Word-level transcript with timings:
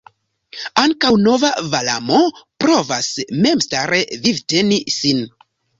Ankaŭ 0.83 1.11
nova 1.25 1.51
Valamo 1.75 2.23
provas 2.65 3.13
memstare 3.47 4.05
vivteni 4.27 4.85
sin. 5.01 5.29